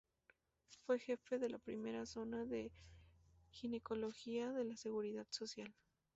Fue 0.83 0.97
jefe 0.97 1.37
de 1.37 1.47
la 1.51 1.59
primera 1.59 2.07
zona 2.07 2.43
de 2.43 2.71
Ginecología 3.51 4.51
de 4.51 4.63
la 4.63 4.75
Seguridad 4.75 5.27
Social. 5.29 5.75